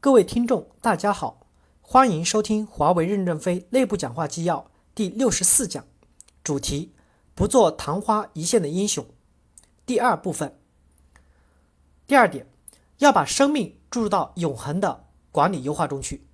[0.00, 1.48] 各位听众，大家好，
[1.80, 5.84] 欢迎收听华为任正非内部讲话纪要第六十四讲，
[6.44, 6.92] 主题：
[7.34, 9.04] 不做昙花一现的英雄。
[9.84, 10.56] 第二部分。
[12.06, 12.46] 第二点，
[12.98, 16.24] 要把生命注入到永恒的管理优化中去。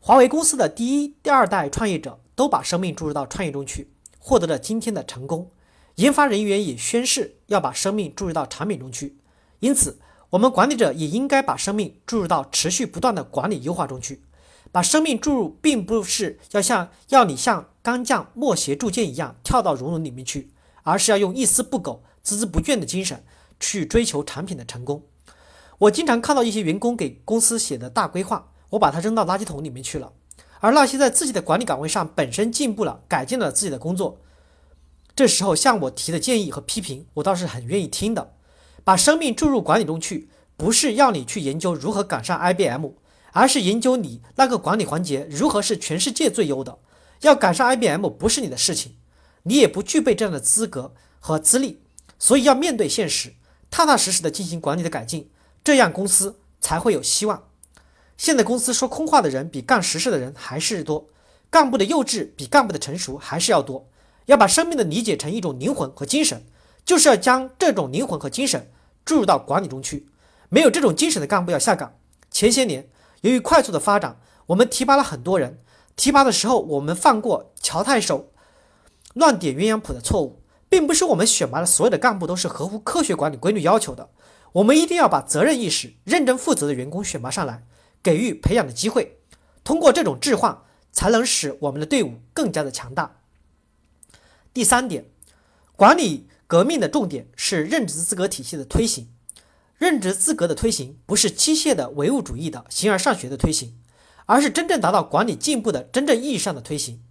[0.00, 5.50] 华为公司的第一、第二代创业者都把生命注入到创业中去，获得了今天的成功。
[5.96, 9.18] 研发人员也宣誓要把生命注入到产品中去，
[9.60, 9.98] 因此，
[10.34, 14.24] 我们管理者也应该把生命注入到持续不断的管理优化中去。
[14.72, 20.50] 把生命注入，并不是要像要你像刚将莫邪铸剑一样跳到熔炉里面去，
[20.82, 23.22] 而是要用一丝不苟、孜孜不倦的精神
[23.60, 25.04] 去追求产品的成功。
[25.78, 30.12] 我经常看到一些员工给公司写的大规划，我把它扔到垃圾桶里面去了。
[30.58, 34.18] 而那些在自己的管理岗位上本身进步了、改进了自己的工作，
[35.14, 38.32] 这时候向我提的建议和批评，我倒是很愿意听的。
[38.84, 42.90] 把生命注入管理中去，不是要你去研究如何赶上 IBM，
[43.32, 46.78] 而是研究你那个管理环节如何是全世界最优的。
[47.22, 48.96] 要赶上 IBM 不是你的事情，
[49.44, 51.80] 你也不具备这样的资格和资历，
[52.18, 53.34] 所以要面对现实，
[53.70, 55.30] 踏踏实实的进行管理的改进，
[55.64, 57.44] 这样公司才会有希望。
[58.18, 61.08] 现在公司说空话的人比干实事的人还是多，
[61.50, 63.88] 干部的幼稚比干部的成熟还是要多。
[64.26, 66.44] 要把生命的理解成一种灵魂和精神，
[66.84, 68.70] 就是要将这种灵魂和精神
[69.04, 70.08] 注入到管理中去。
[70.48, 71.94] 没有这种精神的干部要下岗。
[72.30, 72.88] 前些年，
[73.22, 75.60] 由于快速的发展，我们提拔了很多人。
[75.96, 78.32] 提拔的时候，我们犯过乔太守
[79.14, 84.10] 乱点鸳鸯谱的错误，并不是我们选拔的所有的干部都是合乎科学管理规律要求的。
[84.52, 87.64] 我们一定要把责任意识、认真负责的员工选拔上来，
[88.02, 89.18] 给予培养的机会。
[89.62, 90.62] 通过这种置换，
[90.92, 93.16] 才能使我们的队伍更加的强大。
[94.52, 95.06] 第三点，
[95.74, 99.08] 管理革命的重点是任职资格体系的推行。
[99.76, 103.76] 任职资格的推行不是机械的唯物主义的形而上学的推行，
[104.26, 107.02] 而是真正达到管理进步的真正意义上的推行。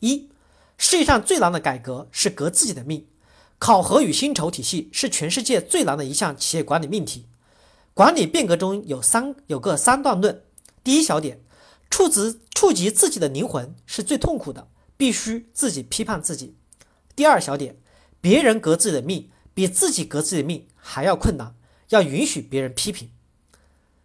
[0.00, 0.28] 一，
[0.78, 3.06] 世界上最难的改革是革自己的命。
[3.58, 7.26] 考核与薪酬体系是全世界最难的一项企业管理命题。
[7.94, 10.42] 管理变革中有三有个三段论。
[10.82, 11.40] 第一小点，
[11.90, 16.56] 触及触及自己的灵魂是最痛苦的，必须自己批判自己。
[17.14, 17.76] 第二小点，
[18.22, 21.56] 别人革自己的命比自己革自己的命还要困难，
[21.88, 23.10] 要允许别人批评。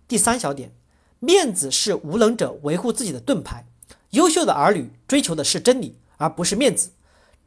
[0.07, 0.75] 第三小点，
[1.19, 3.67] 面子是无能者维护自己的盾牌。
[4.09, 6.89] 优秀的儿女追求的是真理，而不是面子。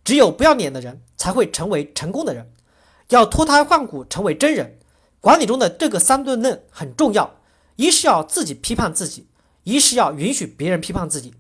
[0.05, 2.53] 只有不要脸的人才会成为成功的人。
[3.09, 4.79] 要脱胎换骨，成为真人。
[5.21, 7.41] 管理中的这个三顿论很重要：
[7.75, 9.27] 一是要自己批判自己，
[9.65, 11.35] 一是要允许别人批判自己，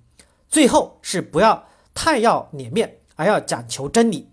[0.49, 2.97] 最后是不要太要脸面。
[3.15, 4.30] 而要讲求真理。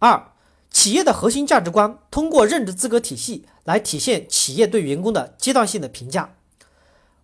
[0.00, 0.32] 二，
[0.70, 6.34] 企业的核心价值观通过任职资格体系来体现企业对员工的阶段性的评价。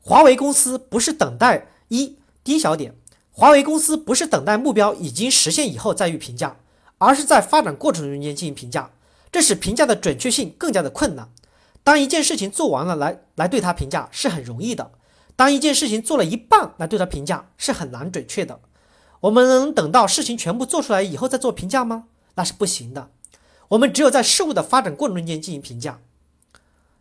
[0.00, 2.94] 华为公司不是等待一第一小点，
[3.30, 6.56] 华为公司不是等待目标已经实现以后再予评价，
[6.98, 8.90] 而是在发展过程中间进行评价，
[9.30, 11.30] 这使评价的准确性更加的困难。
[11.84, 14.90] 当一件事情做完了来来对它评价是很容易的，
[15.36, 18.58] 当一件事情做了一半来对它评价是很难准确的。
[19.20, 22.04] 我们能等到事情全部做出来以后再做评价吗？
[22.36, 23.10] 那是不行的。
[23.68, 26.00] 我们只有在事物的发展过程中间进行评价。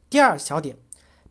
[0.09, 0.77] 第二小点，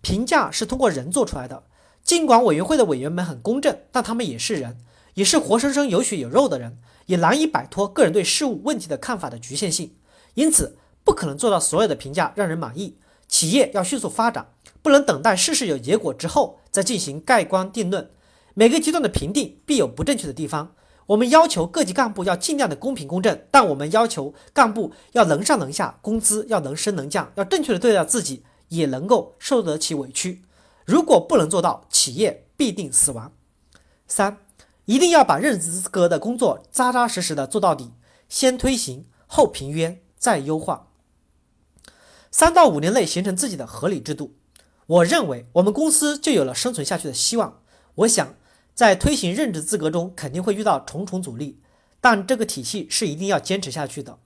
[0.00, 1.64] 评价是通过人做出来的。
[2.02, 4.78] 尽管委员会的委员们很公正，但他们也是人，
[5.14, 9.94] 也是活生生有血有肉的人，也难以摆脱个人对事物问题的看法的局限性。
[10.34, 12.98] 因此，不可能做到所有的评价让人满意。
[13.28, 14.48] 企业要迅速发展，
[14.82, 18.10] 不能等待事事有结果之后再进行盖棺定论。
[18.54, 20.74] 每个阶段的评定必有不正确的地方。
[21.06, 30.44] 我们要求各级干部要尽量的公平公正，但我们要求干部要能上能下，工资要能升能降，要正确的对待自己，也能够受得起委屈。
[30.84, 33.32] 如果不能做到，企业必定死亡。
[34.06, 34.38] 三，
[34.84, 37.90] 一定要把任职资格的工作扎扎实实的做到底，
[38.28, 40.88] 先推行后平约再优化，
[42.30, 44.36] 三到五年内形成自己的合理制度。
[44.86, 47.60] 我认为我们公司就有了生存下去的希望。
[47.96, 48.34] 我想。
[48.74, 51.58] 在推行任职资格中，肯定会遇到重重阻力，
[52.00, 54.18] 但这个体系是一定要坚持下去的。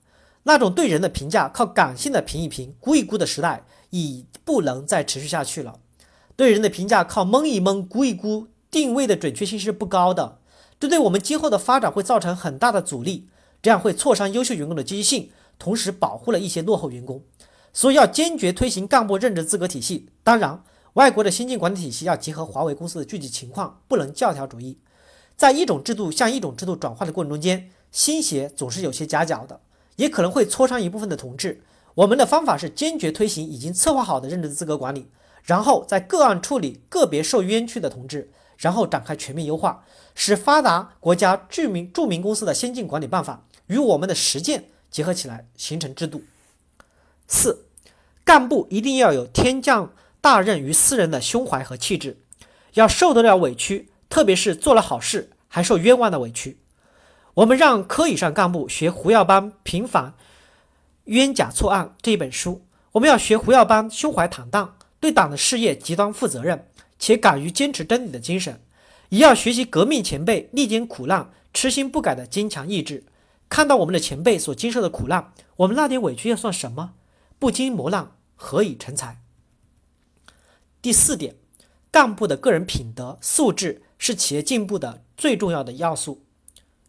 [0.45, 5.81] 那种对人的评价靠感性的评一评、估一估的时代，已不能再持续下去了。
[6.37, 10.39] 对人的评价靠蒙一蒙、估一估，定位的准确性是不高的，
[10.79, 13.29] 这对我们今后的发展会造成很大的阻力，
[13.61, 17.25] 这样会挫伤优秀员工的积极性，同时保护了一些落后员工。
[17.73, 20.09] 所以要坚决推行干部任职资格体系。
[20.23, 20.63] 当然。
[20.97, 24.79] 外国的先进管理体系要结合华为公司的具体情况，不能教条主义。
[25.37, 29.61] 在一种制度向一种制度转换的过程中间，新鞋总是有些夹脚的，
[29.97, 31.63] 也可能会挫伤一部分的同志。
[31.97, 35.11] 我们的方法是坚决推行已经策划好的任职资格管理，
[35.45, 39.85] 然后在个案处理个别受冤屈的同志，然后展开全面优化，
[40.15, 46.23] 使发达国家著名著名公司的先进管理办法与我们的实践结合起来，形成制度。
[47.29, 47.67] 四，
[48.25, 49.93] 干部一定要有天降
[50.27, 52.19] 大任于斯人的胸怀和气质，
[52.75, 56.59] 要受得了委屈，特别是做了好事还受冤枉的委屈。
[57.35, 60.15] 我们让科以上干部学胡耀邦平反
[61.05, 66.67] 冤假错案这一本书，我们要学胡耀邦胸怀坦荡，对党的事业极端负责任，
[66.99, 68.61] 且敢于坚持真理的精神，
[69.11, 73.05] 也要学习革命前辈历经苦难、痴心不改的坚强意志。
[73.49, 76.95] 看到我们的前辈所经受的苦难，我们那点委屈又算什么？
[77.39, 79.21] 不经磨难，何以成才？
[80.87, 81.35] 第四点，
[81.91, 86.23] 干部的个人品德素质是企业进步的最重要的要素。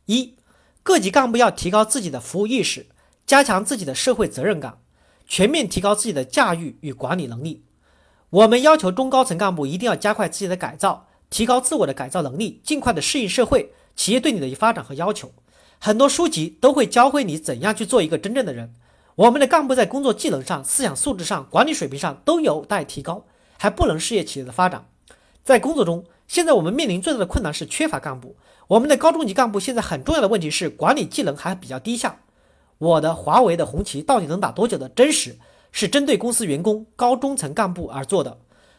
[0.05, 0.35] 一，
[0.83, 2.85] 各级干部要提高自己的服务意识，
[3.25, 4.77] 加强自己的社会责任感，
[5.25, 7.63] 全面提高自己的驾驭与管理能力。
[8.29, 15.31] 我们要求中高层干部一定要加快自己的改造，提高自我的改造能力，尽快的适应社会、企业对你的发展和要求。
[15.79, 18.75] 很多书籍都会教会你怎样去做一个真正的人。
[19.15, 23.25] 我们的干部在工作技能上、思想素质上、管理水平上都有待提高，
[23.57, 24.87] 还不能事业企业的发展。
[25.43, 28.35] 在工作中，现在我们面临最大的困难是缺乏干部。
[28.67, 32.19] 我们的高中级干部现在很重要的问题是管理技能还比较低下。
[32.77, 35.37] 我的华为的红旗到底能打多久的真实，
[35.71, 38.37] 是针对公司员工高中层干部而做的。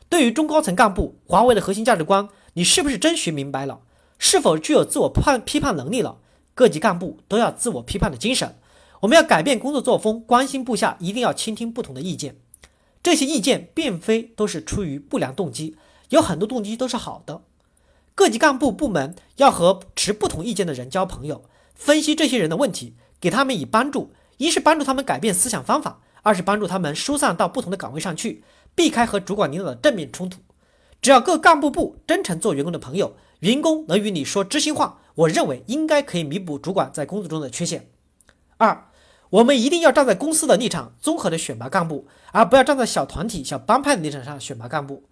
[0.09, 3.81] 对于中高层干部，华为的核心价值观，你是不是真学明白了？
[4.19, 6.19] 是否具有自我判批判能力了？
[6.55, 8.57] 各级干部都要自我批判的精神。
[9.01, 12.37] 我们要改变工作作风，关心部下，一定要倾听不同的意见。
[13.03, 15.77] 这些意见并非都是出于不良动机，
[16.09, 17.43] 有很多动机都是好的。
[18.15, 24.13] 各级干部部门要和持不同意见的人交朋友，分析这些人的问题，给他们以帮助。
[24.39, 28.43] 一是帮助他们改变思想方法，二是帮助他们疏散到不同的岗位上去，
[28.75, 30.41] 避开和主管领导的正面冲突。
[31.01, 37.89] 只要各干部部真诚做员工的朋友，员工能与你说知心话，我认为应该可以弥补主管在工作中的缺陷。
[38.57, 38.88] 二。
[39.31, 45.05] 我们一定要站在公司的立场，综合的选拔干部，而不要站在小团体、小帮派的立场上选拔干部。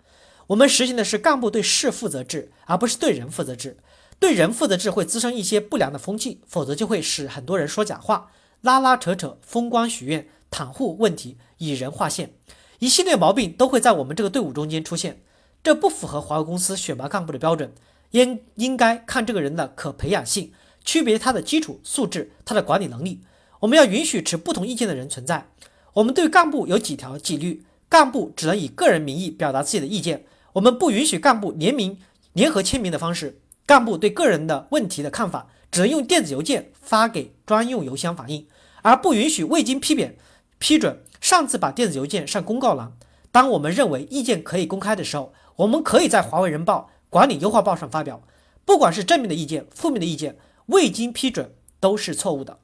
[0.47, 3.79] 我们实行的是干部对事负责制，而不是对人负责制。
[4.19, 8.31] 对人负责制会滋生一些不良的风气，否则就会使很多人说假话、
[8.63, 12.33] 拉拉扯扯、风光许愿、袒护问题、以人划线，
[12.79, 15.21] 一系列毛病都会在我们这个队伍中间出现。
[15.63, 17.75] 这不符合华为公司选拔干部的标准。
[18.13, 20.53] 应应该看这个人的可培养性，
[20.85, 23.21] 区别他的基础素质、他的管理能力。
[23.67, 25.49] 我们要允许持不同意见的人存在。
[25.95, 31.99] 我们对干部有几条纪律：干部只能以个人名义表达自己的意见，我们不允许干部联名、
[32.33, 33.31] 联合签名的方式；
[33.67, 38.47] 干部对个人的问题的看法只能用电子邮件发给专用邮箱反映，
[38.83, 40.17] 而不允许未经批扁、
[40.59, 42.93] 批准擅自把电子邮件上公告栏。
[43.33, 48.23] 当我们认为意见可以公开的时候，我们可以在华为人报、管理优化报上发表。
[48.65, 50.37] 不管是正面的意见、负面的意见，
[50.67, 52.61] 未经批准都是错误的。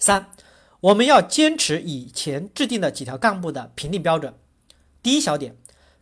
[0.00, 0.30] 三，
[0.80, 4.32] 我们要坚持以前制定的几条干部的评定标准。
[5.02, 5.56] 第一小点，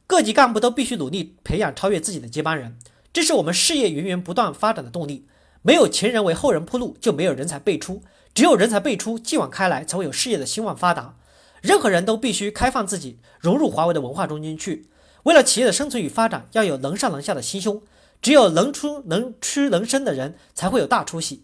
[0.06, 2.78] 各级干部都必须努力培养超越自己的接班人，
[3.12, 5.26] 这是我们事业源源不断发展的动力。
[5.62, 8.04] 没有前人为后人铺路，就没有人才辈出。
[8.32, 11.16] 只有人才辈出，继往开来，才会有事业的兴旺发达。
[11.60, 14.88] 任何人都必须开放自己，融入华为的文化中间去。
[15.24, 17.82] 为了企业的生存与发展，要有能上能下的心胸。
[18.22, 21.42] 只有能出能屈能伸的人，才会有大出息。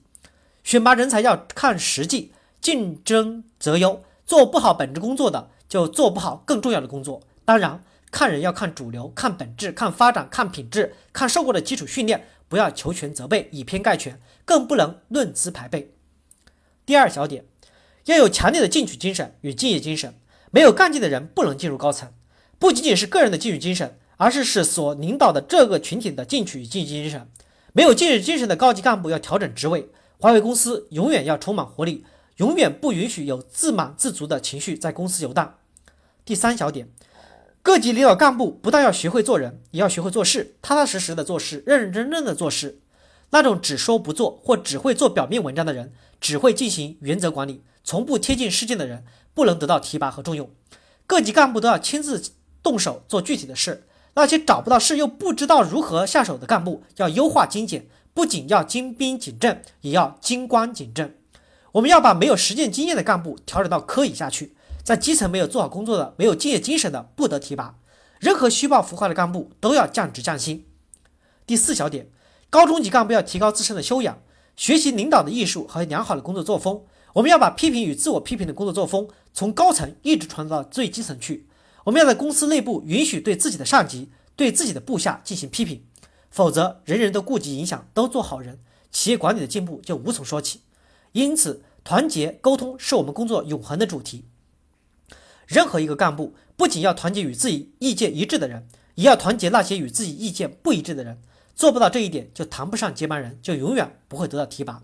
[0.62, 2.32] 选拔人才要看实际。
[2.64, 7.20] 竞争择优，做不好本职工作的就做不好更重要的工作。
[7.44, 15.92] 当然，看人要看主流，看本质，看发展，看品质，看受过的基础训练，不要求全责备，以偏概全，更不能论资排辈。
[16.86, 17.44] 第二小点，
[18.06, 20.14] 要有强烈的进取精神与敬业精神。
[20.50, 22.14] 没有干劲的人不能进入高层。
[22.58, 27.28] 不仅仅是个人的进取精神，而是使所领导的这个群体的进取与敬业精神。
[27.74, 29.90] 没有敬业精神的高级干部要调整职位。
[30.18, 32.06] 华为公司永远要充满活力。
[32.36, 35.58] 永远不允许有自满自足的情绪在公司游荡。
[36.24, 36.88] 第三小点，
[37.62, 42.80] 各级领导干部不但要学会做人，也要学会做事，踏踏实实的做事，认认真真的做事。
[43.30, 50.50] 那种只说不做或只会做表面文章的人，只会进行原则管理，从不贴近事件的人，不能得到提拔和重用。
[51.06, 52.22] 各级干部都要亲自
[52.62, 53.86] 动手做具体的事。
[54.14, 61.12] 那些找不到事又不知道如何下手的干部，要优化精简，不仅要精兵简政，也要精官简政。
[61.74, 64.54] 我们要把没有实践经验的干部调整到科以下去，
[64.84, 67.74] 在基层没有做好工作的、没有敬业精神的，不得提拔。
[68.20, 70.66] 任何虚报浮夸的干部都要降职降薪。
[71.44, 72.10] 第四小点，
[72.48, 74.22] 高中级干部要提高自身的修养，
[74.54, 76.84] 学习领导的艺术和良好的工作作风。
[77.14, 81.48] 我们要把批评与自我批评的工作作风从高层一直传到最基层去。
[81.82, 85.84] 我们要在公司内部允许对自己的上级、对自己的部下进行批评，
[86.30, 88.60] 否则人人都顾及影响，都做好人，
[88.92, 90.60] 企业管理的进步就无从说起。
[91.14, 94.24] 因此，团结沟通是我们工作永恒的主题。
[95.46, 98.66] 任何一个干部不仅要团结与自己意见一致的人，
[98.96, 101.22] 也要团结那些与自己意见不一致的人。
[101.54, 104.82] 做不到这一点，就谈不上接班人，就永远不会得到提拔。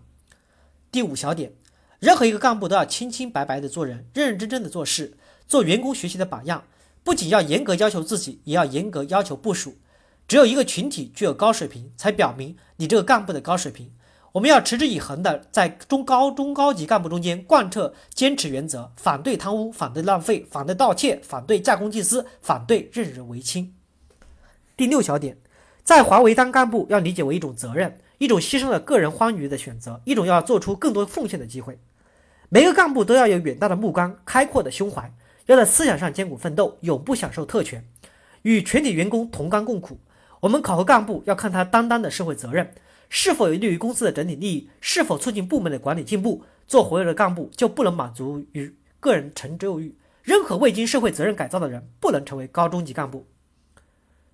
[0.92, 1.52] 第五小点，
[1.98, 5.16] 任何一个干部都要清清白白的做人，认认真真的做事，
[5.48, 6.62] 做员工学习的榜样。
[7.02, 9.78] 不仅要严格要求自己，也要严格要求部署。
[10.28, 13.90] 只有一个群体具有高水平，才表明你这个干部的高水平。
[14.32, 23.74] 我们要持之以恒的在中高中高级干部中间贯彻坚持原则，反对贪污，反对浪费，反对盗窃，反对假公济私，反对任人唯亲。
[24.76, 25.36] 第六小点，
[25.82, 31.78] 在华为当干部要理解为一种责任，一种牺牲了个人欢愉的选择，一种要做出更多奉献的机会。
[32.48, 35.12] 每个干部都要有远大的目光，开阔的胸怀。
[35.46, 37.84] 要在思想上艰苦奋斗，永不享受特权，
[38.42, 39.98] 与全体员工同甘共苦。
[40.38, 42.72] 我们考核干部要看他担当的社会责任
[43.10, 46.44] 是否有利于公司的整体利益，是否促进部门的管理进步。
[46.66, 49.96] 做活跃的干部就不能满足于个人成就欲。
[50.22, 53.26] 任何未经社会责任改造的人不能成为高中级干部。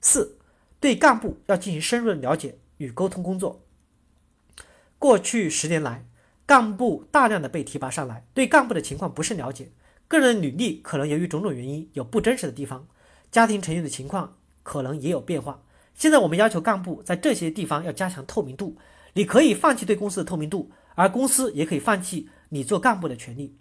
[0.02, 0.36] 四，
[0.78, 3.62] 对干部要进行深入的了解与沟通工作。
[4.98, 6.04] 过去十年来，
[6.44, 9.70] 干部大量的被提拔上来，对干部的情况不甚了解。
[10.06, 12.86] 个人的履历可能由于种种原因有不真实的地方，
[13.30, 15.62] 家庭成员的情况可能也有变化。
[15.96, 18.76] 现在我们要求干部在这些地方要加强透明度。
[19.14, 23.56] 你可以放弃对公司的透明度，而公司也可以放弃你做干部的权利。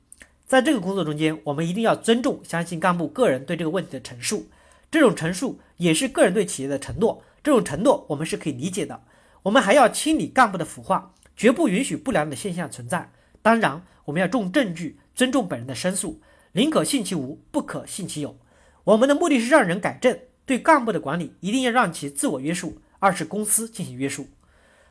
[0.45, 4.47] 在这个工作中间，我们一定要尊重、相信干部个人对这个问题的陈述，
[4.91, 7.23] 这种陈述也是个人对企业的承诺。
[7.41, 9.01] 这种承诺我们是可以理解的。
[9.43, 13.11] 我们还要清理干部的腐化，绝不允许不良的现象存在。
[13.41, 16.19] 当然，我们要重证据，尊重本人的申诉。
[16.51, 18.37] 宁可信其无，不可信其有。
[18.83, 22.77] 我们的目的是让人改正，对干部的管理一定要让其自我约束。
[22.99, 24.27] 二是公司进行约束。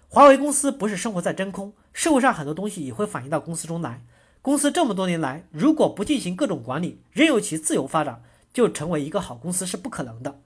[0.08, 4.02] 华为公司不是生活在真空，社会上很多东西也会反映到公司中来。
[4.42, 10.40] 公司这么多年来，如果不进行各种管理，任由其自由发展，就成为一个好公司是不可能的。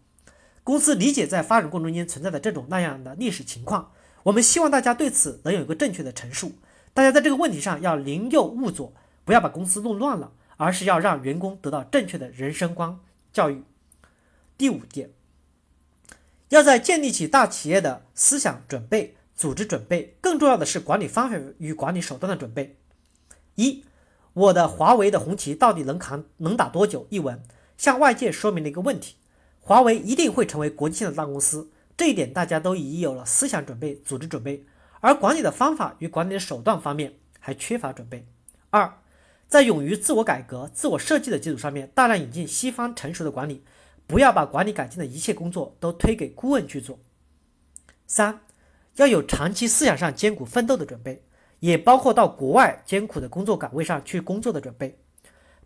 [0.63, 3.91] 公司理解在发展过程中间存在的这种那样的历史情况，
[4.23, 6.53] 我们希望大家对此能有一个正确的陈述。
[6.95, 8.93] 大家在这个问题上要宁右勿左，
[9.25, 10.33] 不要把公司弄乱了。
[10.59, 12.99] 而是要让员工得到正确的人生观
[13.33, 13.63] 教育。
[14.59, 15.11] 第五点，
[16.49, 22.77] 要在建立起大企业的思想准备、组织准备，更重要的是管理方法与管理手段的准备。
[23.55, 23.85] 一，
[24.33, 27.07] 我的华为的红旗到底能扛能打多久？
[27.11, 27.41] 一文
[27.77, 29.15] 向外界说明了一个问题：
[29.61, 34.65] 华为一定会成为国际性的大公司，这一点大家都已有了思想准备、组织准备，
[34.99, 38.27] 而管理的方法与管理的手段方面还缺乏准备。
[38.71, 38.99] 二。
[39.47, 43.65] 在勇于自我改革、自我设计的基础上面，大量引进西方成熟的管理，
[44.09, 46.99] 不要把管理改进的一切工作都推给顾问去做。
[48.09, 48.41] 三，
[48.97, 51.23] 要有长期思想上艰苦奋斗的准备，
[51.61, 54.99] 也包括到国外艰苦的工作岗位上去工作的准备，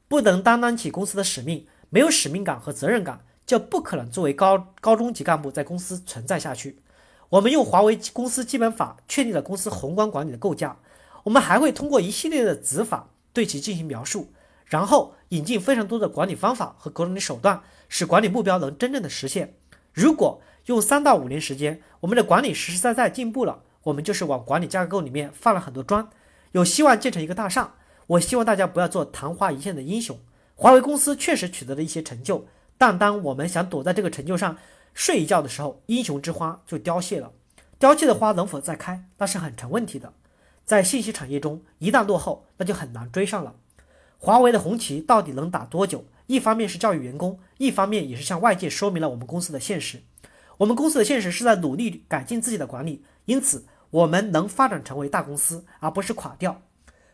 [0.08, 6.82] 不能担当起公司的使命，没有使命感和责任感，就不可能作为高高中级干部在公司存在下去。
[7.30, 10.76] 我们用华为公司基本法确立了公司宏观管理的构架，
[11.22, 13.08] 我们还会通过一系列的子法。
[13.34, 14.30] 对其进行描述，
[14.66, 19.54] 然后引进非常多的管理方法和管理手段，使管理目标能真正的实现。
[19.94, 26.06] 如果用三到五年时间，我们的管理实实在在进步了，我们就是往管理架构里面放了很多砖，
[26.52, 27.74] 有希望建成一个大厦。
[28.08, 30.18] 我希望大家不要做昙花一现的英雄。
[30.54, 32.46] 华为公司确实取得了一些成就，
[32.76, 34.58] 但当我们想躲在这个成就上
[34.92, 37.32] 睡一觉的时候，英雄之花就凋谢了。
[37.78, 40.12] 凋谢的花能否再开，那是很成问题的。
[40.66, 43.54] 在信息产业中，一旦落后，那就很难追上了。
[44.24, 46.04] 华为的红旗到底能打多久？
[46.28, 50.00] 一方面是教育员工，一方面也是向外界说明了我们公司的现实。
[50.58, 56.62] 我们公司的现实是在努力改进自己的管理，因此我们能发展成为大公司，而不是垮掉。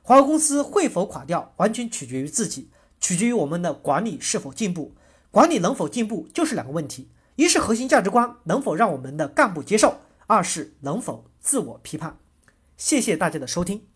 [0.02, 2.68] 华为公司会否垮掉，完全取决于自己，
[3.00, 4.92] 取决于我们的管理是否进步。
[5.30, 9.94] 管理能否进步，就是两个问题：一是核心价值观能否让我们的干部接受；
[10.26, 12.18] 二是能否自我批判。
[12.76, 13.86] 谢谢大家的收听。